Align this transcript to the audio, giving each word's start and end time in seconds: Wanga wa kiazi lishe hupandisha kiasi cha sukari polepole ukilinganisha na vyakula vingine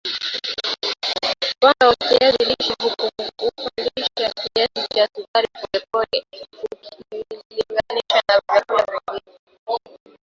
Wanga 1.61 1.87
wa 1.87 1.95
kiazi 1.95 2.45
lishe 2.45 2.73
hupandisha 2.79 4.09
kiasi 4.15 4.87
cha 4.95 5.07
sukari 5.15 5.47
polepole 5.47 6.25
ukilinganisha 6.61 8.21
na 8.27 8.41
vyakula 8.49 8.85
vingine 9.07 10.17